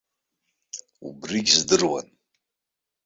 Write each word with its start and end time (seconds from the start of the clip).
Убригь 1.07 1.53
здыруан. 1.57 2.07